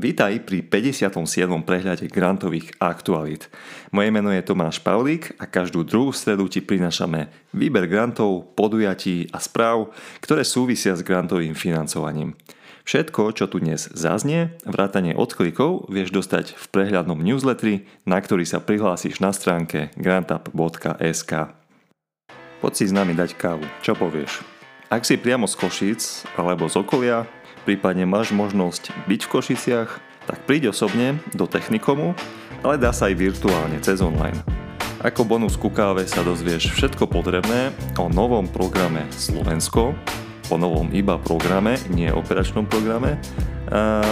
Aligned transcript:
Vítaj 0.00 0.48
pri 0.48 0.64
57. 0.64 1.28
prehľade 1.60 2.08
grantových 2.08 2.72
aktualít. 2.80 3.52
Moje 3.92 4.08
meno 4.08 4.32
je 4.32 4.40
Tomáš 4.40 4.80
Pavlík 4.80 5.36
a 5.36 5.44
každú 5.44 5.84
druhú 5.84 6.08
stredu 6.08 6.48
ti 6.48 6.64
prinašame 6.64 7.28
výber 7.52 7.84
grantov, 7.84 8.56
podujatí 8.56 9.28
a 9.28 9.36
správ, 9.36 9.92
ktoré 10.24 10.40
súvisia 10.40 10.96
s 10.96 11.04
grantovým 11.04 11.52
financovaním. 11.52 12.32
Všetko, 12.88 13.36
čo 13.36 13.44
tu 13.44 13.60
dnes 13.60 13.92
zaznie, 13.92 14.56
vrátanie 14.64 15.12
odklikov, 15.12 15.92
vieš 15.92 16.16
dostať 16.16 16.56
v 16.56 16.64
prehľadnom 16.72 17.20
newsletteri, 17.20 17.84
na 18.08 18.24
ktorý 18.24 18.48
sa 18.48 18.64
prihlásiš 18.64 19.20
na 19.20 19.36
stránke 19.36 19.92
grantup.sk. 20.00 21.32
Poď 22.64 22.72
si 22.72 22.84
s 22.88 22.96
nami 22.96 23.12
dať 23.12 23.36
kávu, 23.36 23.68
čo 23.84 23.92
povieš? 23.92 24.40
Ak 24.88 25.04
si 25.04 25.20
priamo 25.20 25.44
z 25.44 25.60
Košíc 25.60 26.24
alebo 26.40 26.72
z 26.72 26.80
okolia, 26.80 27.28
prípadne 27.64 28.08
máš 28.08 28.32
možnosť 28.32 28.92
byť 29.08 29.20
v 29.26 29.32
Košiciach, 29.32 29.90
tak 30.28 30.38
príď 30.46 30.70
osobne 30.70 31.18
do 31.34 31.48
Technikomu, 31.48 32.14
ale 32.60 32.76
dá 32.78 32.92
sa 32.92 33.08
aj 33.10 33.18
virtuálne 33.18 33.80
cez 33.82 34.04
online. 34.04 34.36
Ako 35.00 35.24
bonus 35.24 35.56
ku 35.56 35.72
káve 35.72 36.04
sa 36.04 36.20
dozvieš 36.20 36.76
všetko 36.76 37.08
potrebné 37.08 37.72
o 37.96 38.12
novom 38.12 38.44
programe 38.44 39.08
Slovensko, 39.08 39.96
o 40.52 40.56
novom 40.60 40.92
iba 40.92 41.16
programe, 41.16 41.80
nie 41.88 42.12
operačnom 42.12 42.68
programe. 42.68 43.16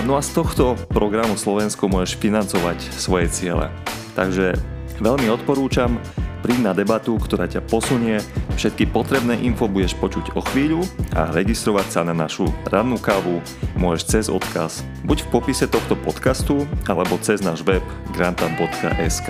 No 0.09 0.17
a 0.17 0.25
z 0.25 0.33
tohto 0.33 0.79
programu 0.89 1.37
Slovensko 1.37 1.93
môžeš 1.93 2.17
financovať 2.17 2.79
svoje 2.95 3.29
ciele. 3.29 3.69
Takže 4.17 4.57
veľmi 5.03 5.29
odporúčam, 5.29 6.01
príď 6.41 6.71
na 6.71 6.73
debatu, 6.75 7.15
ktorá 7.19 7.47
ťa 7.47 7.67
posunie. 7.67 8.23
Všetky 8.55 8.91
potrebné 8.91 9.39
info 9.43 9.67
budeš 9.67 9.95
počuť 9.99 10.35
o 10.35 10.41
chvíľu 10.53 10.83
a 11.15 11.31
registrovať 11.31 11.87
sa 11.89 12.01
na 12.03 12.15
našu 12.15 12.51
rannú 12.69 12.99
kávu 12.99 13.43
môžeš 13.79 14.03
cez 14.05 14.25
odkaz 14.27 14.83
buď 15.07 15.25
v 15.25 15.29
popise 15.31 15.67
tohto 15.71 15.95
podcastu 15.97 16.67
alebo 16.91 17.17
cez 17.23 17.41
náš 17.41 17.63
web 17.65 17.83
grantam.sk. 18.13 19.29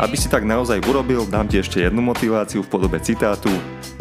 Aby 0.00 0.16
si 0.16 0.28
tak 0.32 0.48
naozaj 0.48 0.80
urobil, 0.88 1.28
dám 1.28 1.48
ti 1.48 1.60
ešte 1.60 1.80
jednu 1.84 2.00
motiváciu 2.00 2.64
v 2.64 2.72
podobe 2.72 3.00
citátu. 3.00 3.52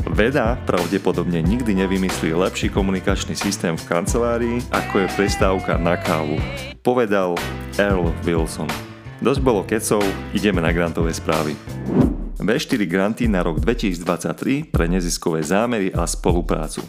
Veda 0.08 0.55
pravdepodobne 0.63 1.43
nikdy 1.43 1.75
nevymyslí 1.75 2.31
lepší 2.31 2.71
komunikačný 2.71 3.36
systém 3.36 3.75
v 3.75 3.88
kancelárii, 3.88 4.58
ako 4.71 5.03
je 5.03 5.08
prestávka 5.15 5.75
na 5.75 5.99
kávu, 5.99 6.39
povedal 6.83 7.36
Earl 7.75 8.11
Wilson. 8.23 8.71
Dosť 9.19 9.41
bolo 9.43 9.67
kecov, 9.67 10.03
ideme 10.31 10.63
na 10.63 10.71
grantové 10.71 11.11
správy. 11.11 11.52
V4 12.39 12.87
granty 12.87 13.27
na 13.27 13.43
rok 13.43 13.59
2023 13.59 14.71
pre 14.71 14.87
neziskové 14.87 15.43
zámery 15.43 15.91
a 15.91 16.07
spoluprácu. 16.07 16.79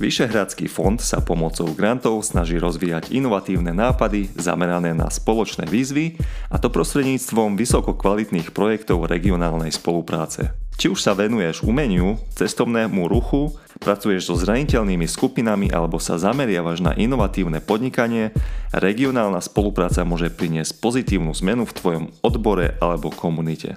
Vyšehradský 0.00 0.64
fond 0.68 0.96
sa 0.96 1.20
pomocou 1.20 1.68
grantov 1.76 2.24
snaží 2.24 2.56
rozvíjať 2.56 3.12
inovatívne 3.12 3.76
nápady 3.76 4.32
zamerané 4.32 4.96
na 4.96 5.12
spoločné 5.12 5.68
výzvy 5.68 6.16
a 6.48 6.56
to 6.56 6.72
prostredníctvom 6.72 7.56
vysokokvalitných 7.56 8.52
projektov 8.56 9.08
regionálnej 9.08 9.72
spolupráce. 9.72 10.56
Či 10.76 10.92
už 10.92 11.00
sa 11.04 11.12
venuješ 11.12 11.64
umeniu, 11.64 12.16
cestovnému 12.36 13.08
ruchu, 13.08 13.56
pracuješ 13.80 14.28
so 14.28 14.40
zraniteľnými 14.40 15.04
skupinami 15.04 15.68
alebo 15.68 16.00
sa 16.00 16.16
zameriavaš 16.16 16.80
na 16.80 16.92
inovatívne 16.96 17.60
podnikanie, 17.60 18.32
regionálna 18.72 19.40
spolupráca 19.40 20.04
môže 20.04 20.32
priniesť 20.32 20.80
pozitívnu 20.80 21.32
zmenu 21.44 21.68
v 21.68 21.76
tvojom 21.76 22.04
odbore 22.24 22.76
alebo 22.80 23.12
komunite. 23.12 23.76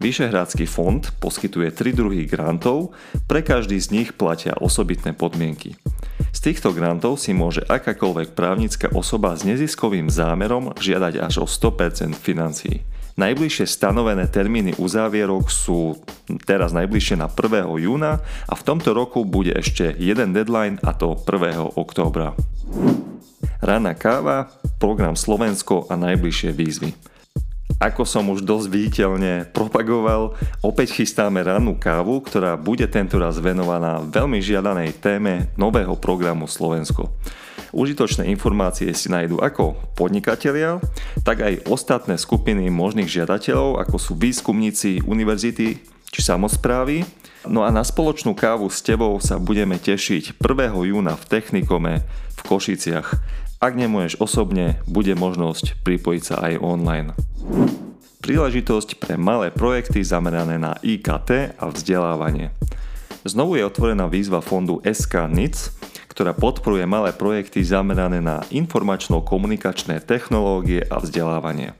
Vyšehrádsky 0.00 0.64
fond 0.64 1.04
poskytuje 1.20 1.76
tri 1.76 1.92
druhy 1.92 2.24
grantov, 2.24 2.96
pre 3.28 3.44
každý 3.44 3.76
z 3.76 3.92
nich 3.92 4.10
platia 4.16 4.56
osobitné 4.56 5.12
podmienky. 5.12 5.76
Z 6.32 6.40
týchto 6.40 6.72
grantov 6.72 7.20
si 7.20 7.36
môže 7.36 7.60
akákoľvek 7.68 8.32
právnická 8.32 8.88
osoba 8.96 9.36
s 9.36 9.44
neziskovým 9.44 10.08
zámerom 10.08 10.72
žiadať 10.80 11.20
až 11.20 11.44
o 11.44 11.46
100% 11.46 12.16
financií. 12.16 12.80
Najbližšie 13.20 13.68
stanovené 13.68 14.24
termíny 14.24 14.72
uzávierok 14.80 15.52
sú 15.52 16.00
teraz 16.48 16.72
najbližšie 16.72 17.20
na 17.20 17.28
1. 17.28 17.68
júna 17.68 18.24
a 18.48 18.54
v 18.56 18.62
tomto 18.64 18.96
roku 18.96 19.28
bude 19.28 19.52
ešte 19.52 19.92
jeden 20.00 20.32
deadline 20.32 20.80
a 20.80 20.96
to 20.96 21.12
1. 21.12 21.76
októbra. 21.76 22.32
Rána 23.60 23.92
káva, 23.92 24.48
program 24.80 25.12
Slovensko 25.12 25.84
a 25.92 26.00
najbližšie 26.00 26.56
výzvy. 26.56 26.96
Ako 27.80 28.04
som 28.04 28.28
už 28.28 28.44
dosť 28.44 28.68
viditeľne 28.68 29.48
propagoval, 29.56 30.36
opäť 30.60 31.00
chystáme 31.00 31.40
rannú 31.40 31.80
kávu, 31.80 32.20
ktorá 32.20 32.60
bude 32.60 32.84
tentoraz 32.84 33.40
venovaná 33.40 34.04
veľmi 34.04 34.36
žiadanej 34.36 35.00
téme 35.00 35.48
nového 35.56 35.96
programu 35.96 36.44
Slovensko. 36.44 37.08
Užitočné 37.72 38.28
informácie 38.28 38.92
si 38.92 39.08
nájdú 39.08 39.40
ako 39.40 39.80
podnikatelia, 39.96 40.76
tak 41.24 41.40
aj 41.40 41.64
ostatné 41.72 42.20
skupiny 42.20 42.68
možných 42.68 43.08
žiadateľov, 43.08 43.80
ako 43.80 43.96
sú 43.96 44.12
výskumníci 44.12 45.00
univerzity 45.08 45.80
či 46.12 46.20
samozprávy. 46.20 47.08
No 47.48 47.64
a 47.64 47.72
na 47.72 47.80
spoločnú 47.80 48.36
kávu 48.36 48.68
s 48.68 48.84
tebou 48.84 49.16
sa 49.24 49.40
budeme 49.40 49.80
tešiť 49.80 50.36
1. 50.36 50.76
júna 50.84 51.16
v 51.16 51.24
Technikome 51.24 52.04
v 52.36 52.40
Košiciach. 52.44 53.08
Ak 53.60 53.76
nemôžeš 53.76 54.16
osobne, 54.24 54.80
bude 54.88 55.12
možnosť 55.12 55.84
pripojiť 55.84 56.22
sa 56.24 56.48
aj 56.48 56.64
online. 56.64 57.12
Príležitosť 58.24 58.96
pre 58.96 59.20
malé 59.20 59.52
projekty 59.52 60.00
zamerané 60.00 60.56
na 60.56 60.80
IKT 60.80 61.60
a 61.60 61.68
vzdelávanie. 61.68 62.56
Znovu 63.28 63.60
je 63.60 63.68
otvorená 63.68 64.08
výzva 64.08 64.40
fondu 64.40 64.80
SK 64.80 65.28
NIC, 65.28 65.76
ktorá 66.08 66.32
podporuje 66.32 66.88
malé 66.88 67.12
projekty 67.12 67.60
zamerané 67.60 68.24
na 68.24 68.40
informačno-komunikačné 68.48 70.08
technológie 70.08 70.80
a 70.88 70.96
vzdelávanie. 70.96 71.76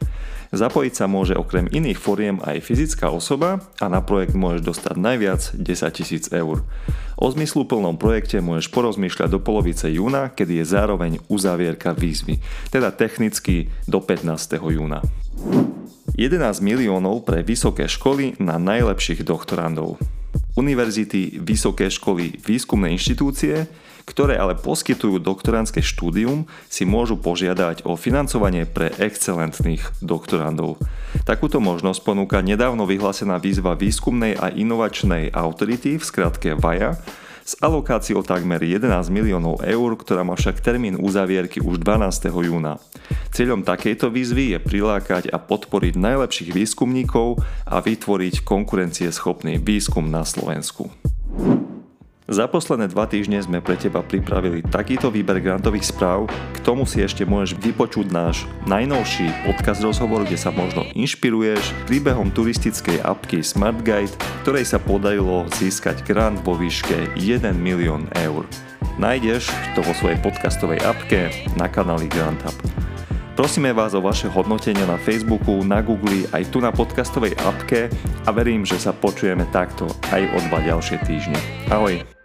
Zapojiť 0.51 0.93
sa 0.99 1.07
môže 1.07 1.39
okrem 1.39 1.71
iných 1.71 1.95
foriem 1.95 2.43
aj 2.43 2.67
fyzická 2.67 3.07
osoba 3.15 3.63
a 3.79 3.87
na 3.87 4.03
projekt 4.03 4.35
môžeš 4.35 4.67
dostať 4.67 4.95
najviac 4.99 5.43
10 5.55 5.63
000 5.63 6.43
eur. 6.43 6.67
O 7.15 7.27
zmysluplnom 7.31 7.95
projekte 7.95 8.43
môžeš 8.43 8.75
porozmýšľať 8.75 9.31
do 9.31 9.39
polovice 9.39 9.87
júna, 9.95 10.35
kedy 10.35 10.59
je 10.59 10.65
zároveň 10.67 11.13
uzavierka 11.31 11.95
výzvy, 11.95 12.43
teda 12.75 12.91
technicky 12.91 13.71
do 13.87 14.03
15. 14.03 14.59
júna. 14.59 15.07
11 16.19 16.61
miliónov 16.67 17.23
pre 17.23 17.47
vysoké 17.47 17.87
školy 17.87 18.35
na 18.43 18.59
najlepších 18.59 19.23
doktorandov. 19.23 20.03
Univerzity, 20.59 21.39
vysoké 21.39 21.87
školy, 21.91 22.39
výskumné 22.43 22.91
inštitúcie, 22.95 23.71
ktoré 24.09 24.35
ale 24.35 24.59
poskytujú 24.59 25.23
doktorantské 25.23 25.79
štúdium, 25.79 26.51
si 26.67 26.83
môžu 26.83 27.15
požiadať 27.15 27.87
o 27.87 27.95
financovanie 27.95 28.67
pre 28.67 28.91
excelentných 28.99 30.03
doktorandov. 30.03 30.83
Takúto 31.23 31.63
možnosť 31.63 32.03
ponúka 32.03 32.43
nedávno 32.43 32.91
vyhlásená 32.91 33.39
výzva 33.39 33.79
výskumnej 33.79 34.35
a 34.35 34.51
inovačnej 34.51 35.31
autority 35.31 36.01
v 36.01 36.05
skratke 36.05 36.59
VAJA, 36.59 36.99
s 37.51 37.59
alokáciou 37.59 38.23
takmer 38.23 38.63
11 38.63 39.11
miliónov 39.11 39.67
eur, 39.67 39.91
ktorá 39.99 40.23
má 40.23 40.39
však 40.39 40.63
termín 40.63 40.95
uzavierky 40.95 41.59
už 41.59 41.83
12. 41.83 42.31
júna. 42.31 42.79
Cieľom 43.35 43.67
takejto 43.67 44.07
výzvy 44.07 44.55
je 44.55 44.59
prilákať 44.63 45.35
a 45.35 45.43
podporiť 45.43 45.99
najlepších 45.99 46.55
výskumníkov 46.55 47.43
a 47.67 47.83
vytvoriť 47.83 48.47
konkurencieschopný 48.47 49.59
výskum 49.59 50.07
na 50.07 50.23
Slovensku. 50.23 50.95
Za 52.31 52.47
posledné 52.47 52.87
dva 52.95 53.11
týždne 53.11 53.43
sme 53.43 53.59
pre 53.59 53.75
teba 53.75 54.07
pripravili 54.07 54.63
takýto 54.63 55.11
výber 55.11 55.43
grantových 55.43 55.91
správ, 55.91 56.31
k 56.55 56.63
tomu 56.63 56.87
si 56.87 57.03
ešte 57.03 57.27
môžeš 57.27 57.59
vypočuť 57.59 58.07
náš 58.15 58.47
najnovší 58.71 59.51
podcast 59.51 59.83
rozhovor, 59.83 60.23
kde 60.23 60.39
sa 60.39 60.55
možno 60.55 60.87
inšpiruješ 60.95 61.75
príbehom 61.91 62.31
turistickej 62.31 63.03
apky 63.03 63.43
Smart 63.43 63.83
Guide, 63.83 64.15
ktorej 64.47 64.63
sa 64.63 64.79
podarilo 64.79 65.51
získať 65.59 66.07
grant 66.07 66.39
vo 66.47 66.55
výške 66.55 67.19
1 67.19 67.51
milión 67.59 68.07
eur. 68.23 68.47
Nájdeš 68.95 69.51
to 69.75 69.83
vo 69.83 69.91
svojej 69.91 70.23
podcastovej 70.23 70.79
apke 70.87 71.35
na 71.59 71.67
kanáli 71.67 72.07
Grant 72.07 72.47
Up. 72.47 72.55
Prosíme 73.35 73.75
vás 73.75 73.91
o 73.99 74.05
vaše 74.05 74.31
hodnotenia 74.31 74.87
na 74.87 75.03
Facebooku, 75.03 75.67
na 75.67 75.83
Google, 75.83 76.31
aj 76.31 76.47
tu 76.55 76.63
na 76.63 76.71
podcastovej 76.71 77.35
apke 77.43 77.91
a 78.23 78.31
verím, 78.31 78.63
že 78.63 78.79
sa 78.79 78.95
počujeme 78.95 79.51
takto 79.51 79.91
aj 80.15 80.31
o 80.31 80.39
dva 80.47 80.63
ďalšie 80.63 81.03
týždne. 81.03 81.41
Ahoj! 81.67 82.20